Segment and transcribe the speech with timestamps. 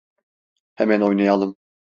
[0.75, 1.57] Hemen oynayalım!